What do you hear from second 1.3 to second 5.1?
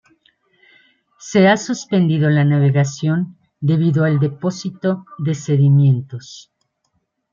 ha suspendido la navegación debido al depósito